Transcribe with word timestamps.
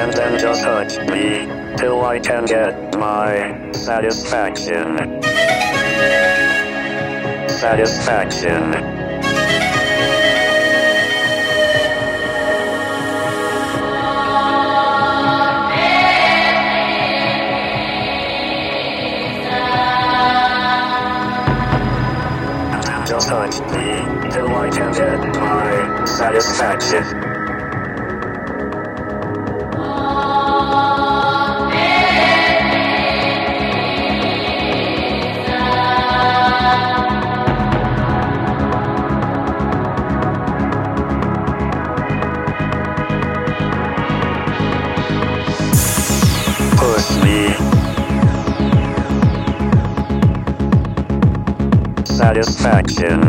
and 0.00 0.14
then 0.14 0.38
just 0.38 0.62
touch 0.62 0.96
me 1.10 1.46
till 1.76 2.02
I 2.02 2.18
can 2.18 2.46
get 2.46 2.98
my 2.98 3.70
satisfaction. 3.72 4.96
Satisfaction. 7.50 8.72
Just 23.06 23.28
touch 23.28 23.60
me 23.72 24.30
till 24.30 24.48
I 24.48 24.70
can 24.72 24.92
get 24.94 25.20
my 25.36 26.04
satisfaction. 26.06 27.29
Satisfaction. 52.04 53.20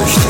Ansicht. 0.00 0.23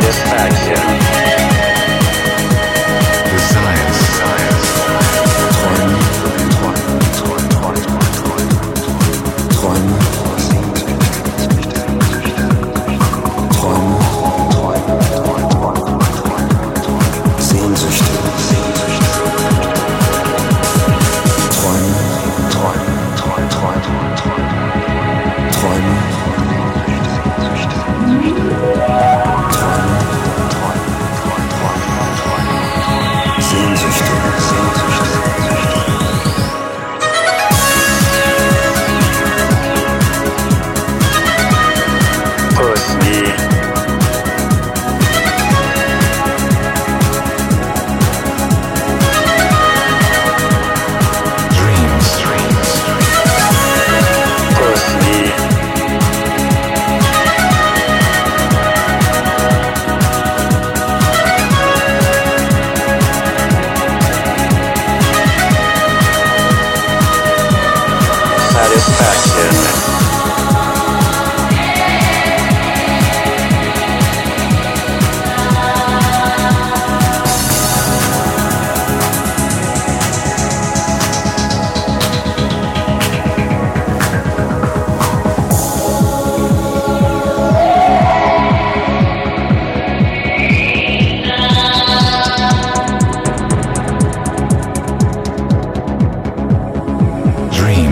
satisfaction. 0.00 1.07